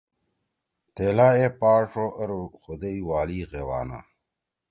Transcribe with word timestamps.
تیلا 0.95 1.27
اے 1.37 1.47
پاݜ 1.59 1.91
او 2.01 2.07
ار 2.21 2.31
خدائی 2.63 2.99
والی 3.07 3.39
غیوانا 3.51 3.99